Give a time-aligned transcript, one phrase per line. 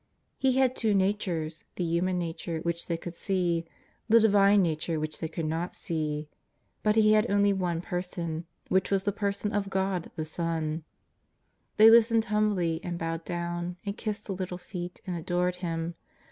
[0.39, 3.65] He had two natures, the hu man nature which they could see,
[4.09, 6.27] the Divine Xature which they could not see,
[6.81, 10.83] but He had only one Per son, which was the Person of God the Son.
[11.77, 15.93] They lis tened humbly, and bowed down, and kissed the little feet, and adored Him.